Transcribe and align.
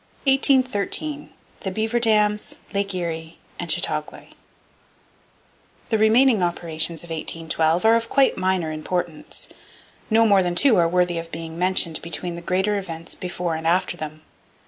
CHAPTER 0.25 0.53
V 0.53 0.57
1813: 0.63 1.29
THE 1.59 1.69
BEAVER 1.69 1.99
DAMS, 1.99 2.55
LAKE 2.73 2.95
ERIE, 2.95 3.37
AND 3.59 3.69
CHATEAUGUAY 3.69 4.29
The 5.89 5.97
remaining 5.99 6.41
operations 6.41 7.03
of 7.03 7.11
1812 7.11 7.85
are 7.85 7.95
of 7.95 8.09
quite 8.09 8.35
minor 8.35 8.71
importance. 8.71 9.47
No 10.09 10.25
more 10.25 10.41
than 10.41 10.55
two 10.55 10.75
are 10.77 10.87
worthy 10.87 11.19
of 11.19 11.31
being 11.31 11.55
mentioned 11.59 12.01
between 12.01 12.33
the 12.33 12.41
greater 12.41 12.79
events 12.79 13.13
before 13.13 13.53
and 13.53 13.67
after 13.67 13.95
them. 13.95 14.23